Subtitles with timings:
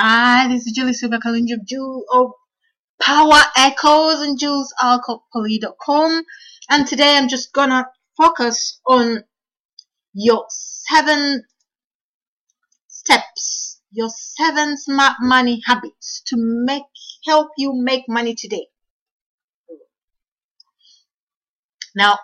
[0.00, 2.30] Hi, this is Julie Silva Kalungi, Jewel of
[3.02, 6.22] Power Echoes and JewelsAlcopoly.com.
[6.70, 7.84] And today I'm just gonna
[8.16, 9.24] focus on
[10.14, 11.42] your seven
[12.86, 16.84] steps, your seven smart money habits to make
[17.26, 18.68] help you make money today.
[21.96, 22.20] Now,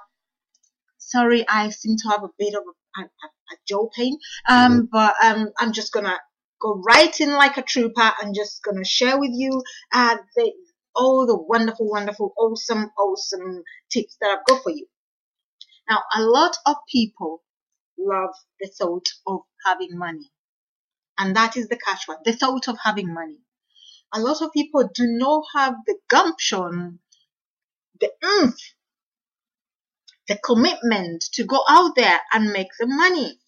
[0.98, 4.16] sorry, I seem to have a bit of a, a, a jaw pain,
[4.48, 6.20] um, but um, I'm just gonna
[6.64, 10.52] go right in like a trooper and just gonna share with you uh, the,
[10.96, 14.86] all the wonderful, wonderful, awesome, awesome tips that I've got for you.
[15.88, 17.42] Now, a lot of people
[17.98, 20.30] love the thought of having money.
[21.18, 23.38] And that is the catchword, the thought of having money.
[24.14, 27.00] A lot of people do not have the gumption,
[28.00, 28.58] the oomph,
[30.28, 33.38] the commitment to go out there and make the money.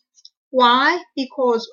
[0.50, 1.02] Why?
[1.16, 1.70] Because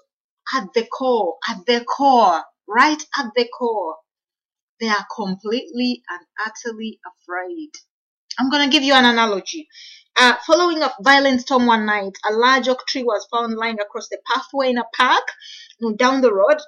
[0.56, 3.98] at the core, at the core, right at the core,
[4.80, 7.72] they are completely and utterly afraid.
[8.40, 9.68] I'm going to give you an analogy.
[10.16, 14.10] Uh, following a violent storm one night, a large oak tree was found lying across
[14.10, 15.24] the pathway in a park
[15.98, 16.60] down the road.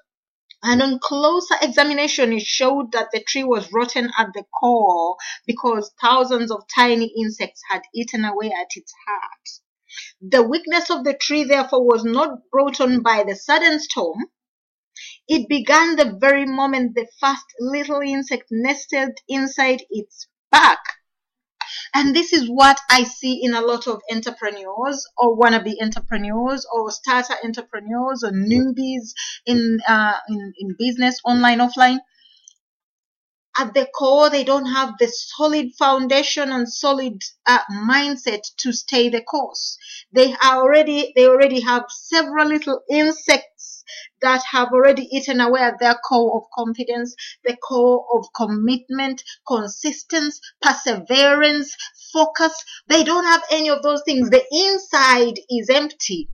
[0.63, 5.93] And on closer examination, it showed that the tree was rotten at the core because
[6.01, 9.64] thousands of tiny insects had eaten away at its heart.
[10.21, 14.25] The weakness of the tree, therefore, was not brought on by the sudden storm.
[15.27, 20.79] It began the very moment the first little insect nested inside its bark.
[21.93, 26.91] And this is what I see in a lot of entrepreneurs or wannabe entrepreneurs or
[26.91, 29.13] starter entrepreneurs or newbies
[29.45, 31.99] in, uh, in, in business, online, offline
[33.57, 39.09] at the core they don't have the solid foundation and solid uh, mindset to stay
[39.09, 39.77] the course.
[40.11, 43.83] They are already they already have several little insects
[44.21, 50.39] that have already eaten away at their core of confidence the core of commitment consistency
[50.61, 51.75] perseverance
[52.13, 52.53] focus.
[52.87, 54.29] They don't have any of those things.
[54.29, 56.29] The inside is empty.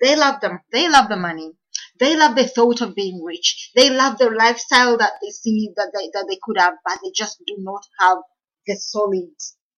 [0.00, 1.52] They love them they love the money
[2.02, 3.70] they love the thought of being rich.
[3.76, 7.12] They love the lifestyle that they see that they, that they could have, but they
[7.14, 8.18] just do not have
[8.66, 9.30] the solid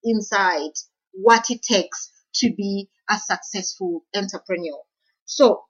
[0.04, 0.72] inside
[1.12, 4.80] what it takes to be a successful entrepreneur.
[5.26, 5.64] So,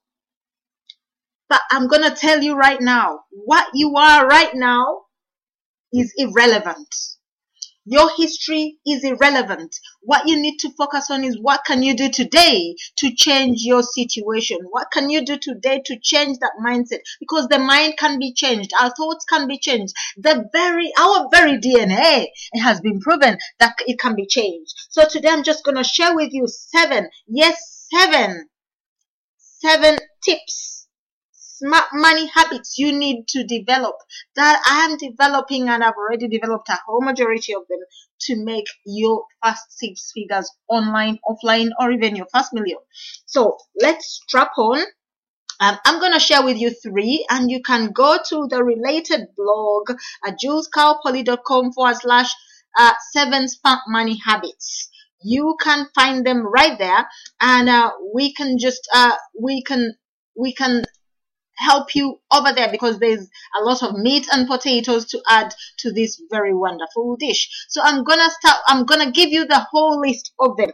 [1.49, 5.03] but I'm going to tell you right now, what you are right now
[5.93, 6.95] is irrelevant.
[7.87, 9.79] Your history is irrelevant.
[10.01, 13.83] What you need to focus on is what can you do today to change your
[13.83, 14.59] situation?
[14.71, 17.01] What can you do today to change that mindset?
[17.21, 18.73] Because the mind can be changed.
[18.81, 19.93] Our thoughts can be changed.
[20.17, 24.73] The very, our very DNA, it has been proven that it can be changed.
[24.89, 28.49] So today I'm just going to share with you seven, yes, seven,
[29.37, 30.74] seven tips
[31.65, 33.97] smart money habits you need to develop
[34.37, 37.79] that I am developing and I've already developed a whole majority of them
[38.23, 42.79] to make your first six figures online, offline, or even your first million.
[43.27, 44.83] So let's strap on.
[45.61, 49.29] Um, I'm going to share with you three, and you can go to the related
[49.37, 49.91] blog
[50.27, 52.33] at JewelsCalPoly.com forward slash
[52.77, 54.91] uh, seven smart money habits
[55.27, 57.09] you can find them right there
[57.41, 59.95] and uh, we can just uh, we can
[60.37, 60.83] we can
[61.57, 63.29] help you over there because there's
[63.61, 67.49] a lot of meat and potatoes to add to this very wonderful dish.
[67.69, 70.73] So I'm gonna start, I'm gonna give you the whole list of them.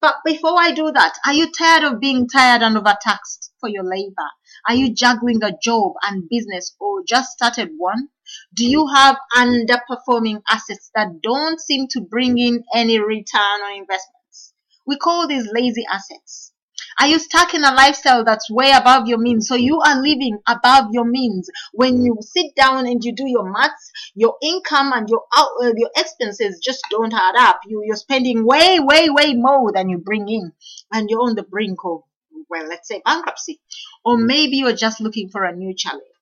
[0.00, 3.82] But before I do that, are you tired of being tired and overtaxed for your
[3.82, 4.30] labor?
[4.68, 8.08] Are you juggling a job and business or just started one?
[8.54, 14.54] Do you have underperforming assets that don't seem to bring in any return on investments?
[14.86, 16.52] We call these lazy assets.
[17.00, 19.46] Are you stuck in a lifestyle that's way above your means?
[19.46, 21.48] So you are living above your means.
[21.72, 25.72] When you sit down and you do your maths, your income and your out, uh,
[25.76, 27.60] your expenses just don't add up.
[27.66, 30.52] You you're spending way way way more than you bring in,
[30.92, 32.02] and you're on the brink of
[32.50, 33.60] well, let's say bankruptcy,
[34.04, 36.17] or maybe you're just looking for a new challenge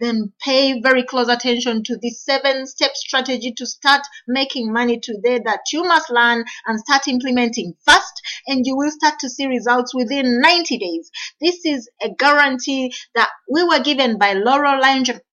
[0.00, 5.40] then pay very close attention to this seven step strategy to start making money today
[5.44, 9.94] that you must learn and start implementing fast and you will start to see results
[9.94, 11.10] within 90 days.
[11.40, 14.80] This is a guarantee that we were given by Loral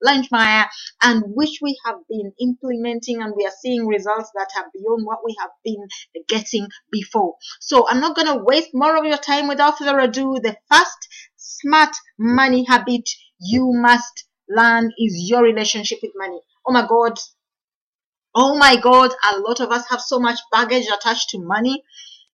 [0.04, 0.66] Langemeier
[1.02, 5.20] and which we have been implementing and we are seeing results that are beyond what
[5.24, 5.86] we have been
[6.28, 7.34] getting before.
[7.60, 10.38] So I'm not going to waste more of your time without further ado.
[10.42, 13.08] The first smart money habit
[13.38, 16.40] you must learn is your relationship with money.
[16.66, 17.18] Oh my God.
[18.34, 19.12] Oh my God.
[19.32, 21.82] A lot of us have so much baggage attached to money.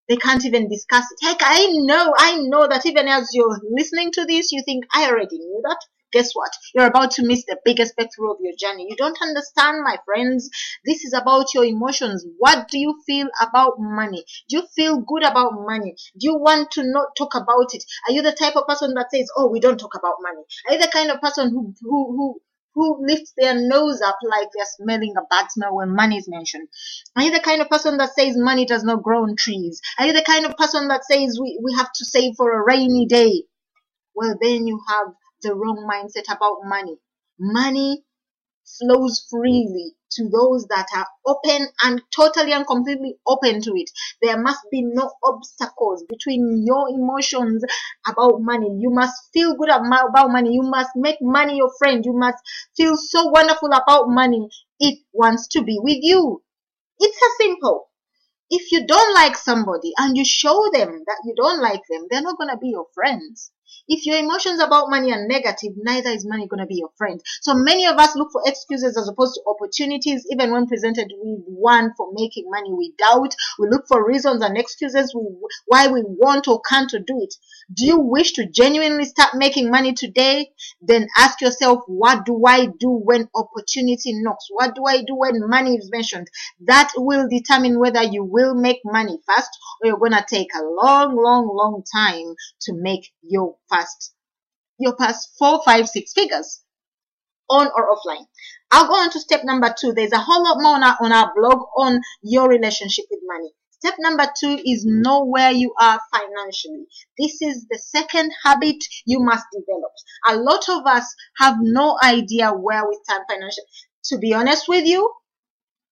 [0.08, 1.26] They can't even discuss it.
[1.26, 5.08] Heck, I know, I know that even as you're listening to this, you think, I
[5.08, 5.78] already knew that.
[6.12, 6.52] Guess what?
[6.74, 8.86] You're about to miss the biggest breakthrough of your journey.
[8.88, 10.48] You don't understand, my friends.
[10.84, 12.24] This is about your emotions.
[12.38, 14.24] What do you feel about money?
[14.48, 15.96] Do you feel good about money?
[16.18, 17.84] Do you want to not talk about it?
[18.08, 20.42] Are you the type of person that says, "Oh, we don't talk about money"?
[20.68, 22.40] Are you the kind of person who who who
[22.74, 26.68] who lifts their nose up like they're smelling a bad smell when money is mentioned?
[27.16, 29.80] Are you the kind of person that says money does not grow on trees?
[29.98, 32.64] Are you the kind of person that says we, we have to save for a
[32.64, 33.44] rainy day?
[34.14, 36.98] Well, then you have the wrong mindset about money.
[37.38, 38.04] Money
[38.78, 43.90] flows freely to those that are open and totally and completely open to it.
[44.22, 47.64] There must be no obstacles between your emotions
[48.06, 48.76] about money.
[48.80, 50.54] You must feel good about money.
[50.54, 52.04] You must make money your friend.
[52.04, 52.38] You must
[52.76, 54.48] feel so wonderful about money.
[54.80, 56.42] It wants to be with you.
[57.00, 57.88] It's as simple.
[58.50, 62.22] If you don't like somebody and you show them that you don't like them, they're
[62.22, 63.50] not going to be your friends.
[63.88, 67.20] If your emotions about money are negative, neither is money going to be your friend.
[67.40, 71.44] So many of us look for excuses as opposed to opportunities, even when presented with
[71.46, 72.72] one for making money.
[72.72, 75.14] We doubt, we look for reasons and excuses
[75.66, 77.34] why we want or can't do it.
[77.74, 80.50] Do you wish to genuinely start making money today?
[80.80, 84.46] Then ask yourself, what do I do when opportunity knocks?
[84.50, 86.28] What do I do when money is mentioned?
[86.66, 90.62] That will determine whether you will make money fast or you're going to take a
[90.62, 94.12] long, long, long time to make your past
[94.78, 96.62] your past four, five, six figures
[97.48, 98.26] on or offline.
[98.70, 99.92] I'll go on to step number two.
[99.92, 103.50] There's a whole lot more on our, on our blog on your relationship with money.
[103.70, 106.86] Step number two is know where you are financially.
[107.18, 108.76] This is the second habit
[109.06, 109.92] you must develop.
[110.28, 113.66] A lot of us have no idea where we stand financially.
[114.04, 115.12] To be honest with you,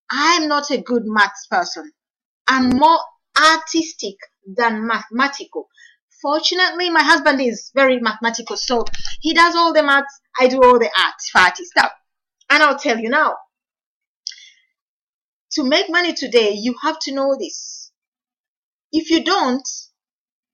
[0.09, 1.91] I'm not a good maths person.
[2.47, 2.99] I'm more
[3.37, 5.67] artistic than mathematical.
[6.21, 8.85] Fortunately, my husband is very mathematical, so
[9.21, 11.91] he does all the maths, I do all the art, farty stuff.
[12.49, 13.35] And I'll tell you now,
[15.53, 17.81] to make money today, you have to know this
[18.91, 19.67] if you don't,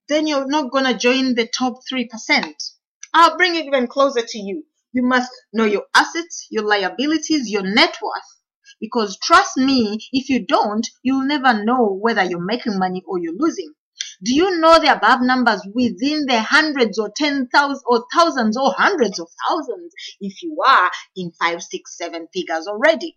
[0.09, 2.53] then you're not going to join the top 3%.
[3.13, 4.63] I'll bring it even closer to you.
[4.93, 8.41] You must know your assets, your liabilities, your net worth.
[8.79, 13.33] Because trust me, if you don't, you'll never know whether you're making money or you're
[13.35, 13.73] losing.
[14.23, 18.73] Do you know the above numbers within the hundreds or ten thousand or thousands or
[18.73, 23.15] hundreds of thousands if you are in five, six, seven figures already?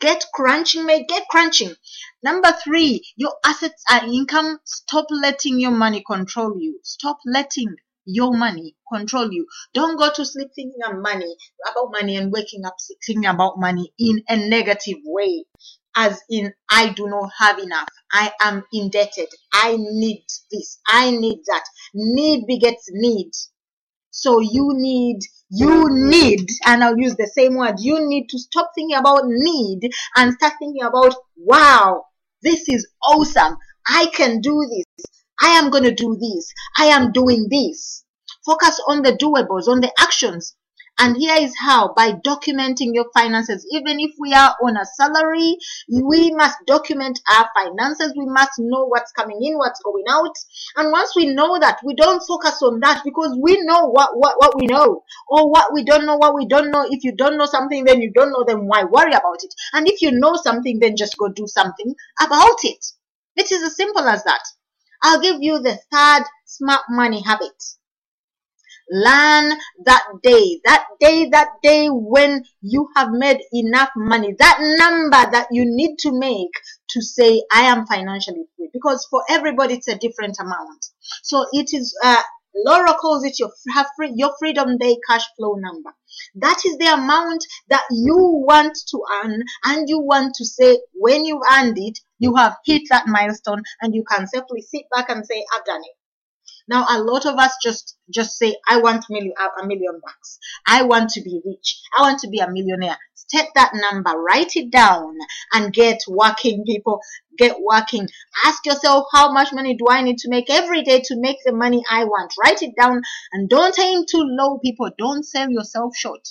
[0.00, 1.08] Get crunching, mate.
[1.08, 1.74] Get crunching.
[2.22, 4.58] Number three, your assets are income.
[4.64, 6.80] Stop letting your money control you.
[6.82, 9.46] Stop letting your money control you.
[9.72, 11.36] Don't go to sleep thinking about money,
[11.70, 12.76] about money and waking up
[13.06, 15.44] thinking about money in a negative way.
[15.96, 17.88] As in, I do not have enough.
[18.12, 19.28] I am indebted.
[19.52, 20.78] I need this.
[20.86, 21.64] I need that.
[21.94, 23.30] Need begets need.
[24.10, 25.20] So you need
[25.56, 29.88] you need, and I'll use the same word, you need to stop thinking about need
[30.16, 32.06] and start thinking about, wow,
[32.42, 33.56] this is awesome.
[33.86, 35.06] I can do this.
[35.40, 36.52] I am going to do this.
[36.76, 38.04] I am doing this.
[38.44, 40.56] Focus on the doables, on the actions.
[40.98, 43.66] And here is how by documenting your finances.
[43.72, 45.56] Even if we are on a salary,
[45.90, 48.14] we must document our finances.
[48.16, 50.34] We must know what's coming in, what's going out.
[50.76, 54.38] And once we know that, we don't focus on that because we know what, what,
[54.38, 56.86] what we know or what we don't know, what we don't know.
[56.88, 59.52] If you don't know something, then you don't know, then why worry about it?
[59.72, 62.84] And if you know something, then just go do something about it.
[63.36, 64.42] It is as simple as that.
[65.02, 67.62] I'll give you the third smart money habit.
[68.90, 75.30] Learn that day, that day, that day when you have made enough money, that number
[75.30, 76.52] that you need to make
[76.90, 78.68] to say, I am financially free.
[78.72, 80.86] Because for everybody, it's a different amount.
[81.22, 82.22] So it is, uh,
[82.66, 83.50] Loral calls it your
[83.96, 85.90] free, your freedom day cash flow number.
[86.36, 91.24] That is the amount that you want to earn and you want to say when
[91.24, 95.26] you've earned it, you have hit that milestone and you can safely sit back and
[95.26, 95.96] say, I've done it.
[96.66, 100.38] Now, a lot of us just just say, "I want million, a million bucks.
[100.66, 101.80] I want to be rich.
[101.96, 105.16] I want to be a millionaire." Set that number, write it down,
[105.52, 106.64] and get working.
[106.66, 107.00] People,
[107.36, 108.08] get working.
[108.44, 111.52] Ask yourself, how much money do I need to make every day to make the
[111.52, 112.32] money I want?
[112.42, 113.02] Write it down,
[113.32, 114.58] and don't aim too low.
[114.58, 116.28] People, don't sell yourself short,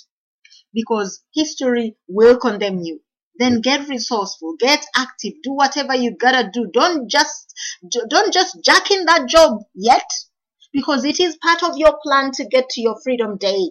[0.72, 3.03] because history will condemn you
[3.38, 7.54] then get resourceful get active do whatever you gotta do don't just
[8.08, 10.10] don't just jack in that job yet
[10.72, 13.70] because it is part of your plan to get to your freedom day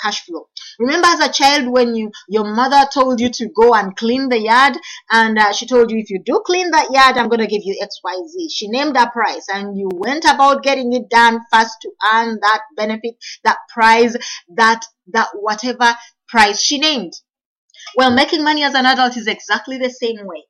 [0.00, 0.48] cash flow.
[0.78, 4.38] Remember as a child when you your mother told you to go and clean the
[4.38, 4.74] yard
[5.10, 7.62] and uh, she told you if you do clean that yard I'm going to give
[7.64, 8.48] you XYZ.
[8.52, 12.62] She named a price and you went about getting it done fast to earn that
[12.76, 14.16] benefit, that prize,
[14.56, 15.94] that that whatever
[16.28, 17.14] price she named.
[17.96, 20.44] Well, making money as an adult is exactly the same way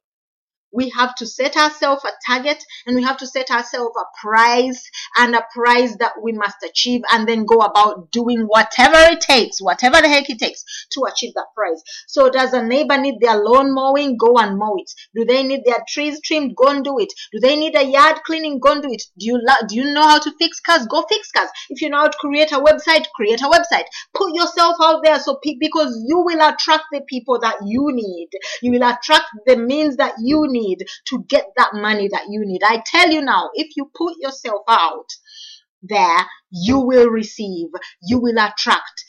[0.73, 4.91] we have to set ourselves a target and we have to set ourselves a price
[5.17, 9.61] and a price that we must achieve and then go about doing whatever it takes,
[9.61, 11.83] whatever the heck it takes to achieve that price.
[12.07, 14.17] So does a neighbor need their lawn mowing?
[14.19, 14.91] Go and mow it.
[15.15, 16.55] Do they need their trees trimmed?
[16.57, 17.13] Go and do it.
[17.33, 18.61] Do they need a yard cleaning?
[18.61, 19.03] Go and do it.
[19.19, 20.87] Do you do you know how to fix cars?
[20.87, 21.49] Go fix cars.
[21.71, 23.85] If you know how to create a website, create a website.
[24.15, 28.29] Put yourself out there so pe- because you will attract the people that you need.
[28.63, 32.45] You will attract the means that you need need to get that money that you
[32.45, 32.63] need.
[32.65, 35.09] I tell you now, if you put yourself out
[35.83, 37.69] there, you will receive,
[38.03, 39.05] you will attract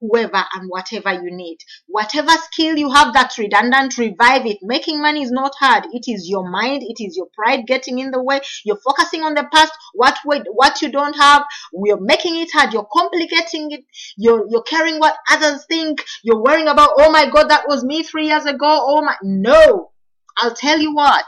[0.00, 1.58] whoever and whatever you need.
[1.86, 4.58] Whatever skill you have that's redundant, revive it.
[4.62, 5.84] Making money is not hard.
[5.92, 8.40] It is your mind, it is your pride getting in the way.
[8.64, 11.44] You're focusing on the past, what what you don't have.
[11.72, 12.72] You're making it hard.
[12.72, 13.84] You're complicating it.
[14.16, 16.04] You're you're caring what others think.
[16.22, 18.66] You're worrying about, oh my god, that was me three years ago.
[18.68, 19.90] Oh my no.
[20.38, 21.26] I'll tell you what.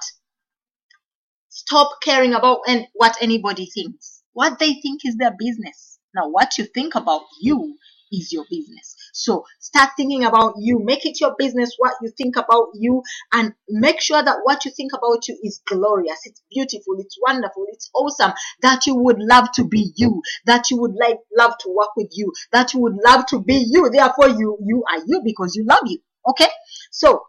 [1.49, 4.23] Stop caring about and what anybody thinks.
[4.33, 5.99] What they think is their business.
[6.15, 7.77] Now, what you think about you
[8.13, 8.97] is your business.
[9.13, 10.79] So start thinking about you.
[10.85, 14.71] Make it your business what you think about you and make sure that what you
[14.71, 16.21] think about you is glorious.
[16.25, 16.97] It's beautiful.
[16.99, 17.67] It's wonderful.
[17.69, 18.33] It's awesome
[18.63, 22.11] that you would love to be you, that you would like love to work with
[22.13, 23.91] you, that you would love to be you.
[23.91, 25.99] Therefore you, you are you because you love you.
[26.29, 26.49] Okay.
[26.91, 27.23] So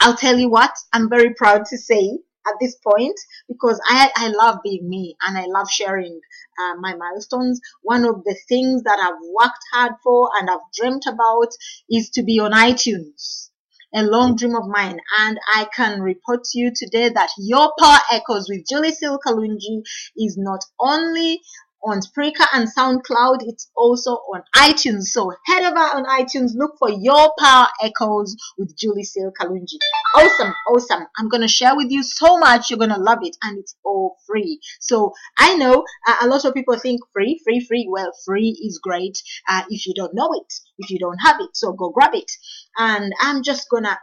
[0.00, 4.28] I'll tell you what, I'm very proud to say at this point because I, I
[4.28, 6.20] love being me and I love sharing
[6.58, 7.60] uh, my milestones.
[7.82, 11.48] One of the things that I've worked hard for and I've dreamt about
[11.90, 13.50] is to be on iTunes.
[13.94, 17.98] A long dream of mine, and I can report to you today that Your Power
[18.12, 19.80] Echoes with Julie Sil Kalungi
[20.14, 21.40] is not only
[21.84, 23.38] on Spreaker and SoundCloud.
[23.42, 25.04] It's also on iTunes.
[25.04, 29.78] So head over on iTunes, look for Your Power Echoes with Julie Sil Kalungi.
[30.16, 31.06] Awesome, awesome.
[31.16, 32.70] I'm going to share with you so much.
[32.70, 34.60] You're going to love it and it's all free.
[34.80, 37.88] So I know uh, a lot of people think free, free, free.
[37.90, 41.50] Well, free is great uh, if you don't know it, if you don't have it.
[41.54, 42.30] So go grab it.
[42.76, 43.98] And I'm just going to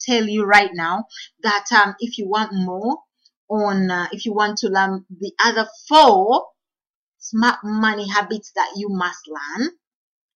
[0.00, 1.04] tell you right now
[1.42, 2.98] that um, if you want more
[3.50, 6.46] on, uh, if you want to learn the other four
[7.30, 9.70] smart money habits that you must learn.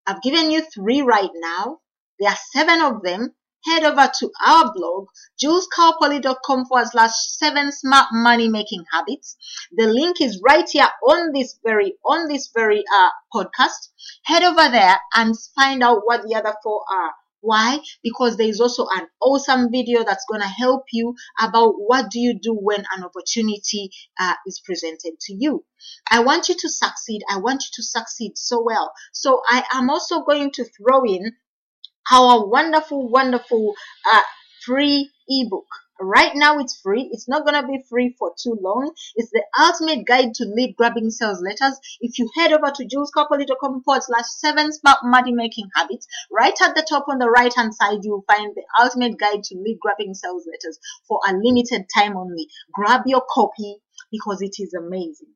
[0.06, 1.80] I've given you three right now.
[2.20, 3.34] There are seven of them.
[3.64, 5.06] Head over to our blog,
[5.42, 9.36] julescarpoly.com forward slash seven smart money making habits.
[9.72, 13.88] The link is right here on this very, on this very, uh, podcast.
[14.24, 17.14] Head over there and find out what the other four are.
[17.44, 17.78] Why?
[18.02, 22.18] Because there is also an awesome video that's going to help you about what do
[22.18, 25.64] you do when an opportunity uh, is presented to you.
[26.10, 27.22] I want you to succeed.
[27.30, 28.92] I want you to succeed so well.
[29.12, 31.32] So I am also going to throw in
[32.10, 33.74] our wonderful, wonderful
[34.10, 34.20] uh,
[34.64, 35.66] free ebook
[36.00, 37.08] Right now it's free.
[37.12, 38.92] It's not going to be free for too long.
[39.14, 41.78] It's the ultimate guide to lead grabbing sales letters.
[42.00, 46.74] If you head over to julescarpoly.com forward slash seven smart money making habits, right at
[46.74, 50.14] the top on the right hand side, you'll find the ultimate guide to lead grabbing
[50.14, 52.48] sales letters for a limited time only.
[52.72, 53.76] Grab your copy
[54.10, 55.28] because it is amazing.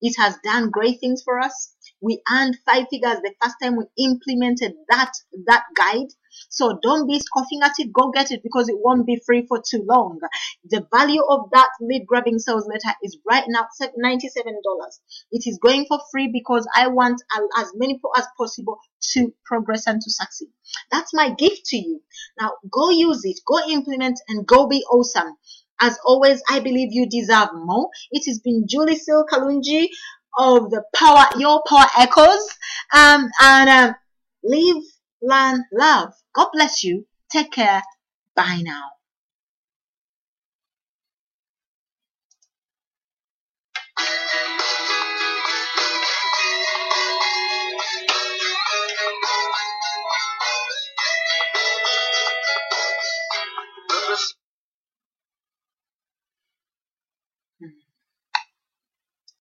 [0.00, 1.74] It has done great things for us.
[2.00, 5.12] We earned five figures the first time we implemented that,
[5.46, 6.08] that guide
[6.50, 7.92] so don't be scoffing at it.
[7.92, 10.20] Go get it because it won't be free for too long.
[10.64, 15.00] The value of that lead grabbing sales letter is right now $97.
[15.32, 17.22] It is going for free because I want
[17.56, 18.78] as many people as possible
[19.14, 20.48] to progress and to succeed.
[20.90, 22.02] That's my gift to you.
[22.40, 25.36] Now go use it, go implement and go be awesome.
[25.80, 27.88] As always, I believe you deserve more.
[28.10, 29.88] It has been Julie Sil Kalungi
[30.38, 32.48] of the Power, Your Power Echoes.
[32.94, 33.94] Um, and um,
[34.42, 34.82] live,
[35.22, 36.12] learn, love.
[36.34, 37.06] God bless you.
[37.30, 37.82] Take care.
[38.34, 38.90] Bye now.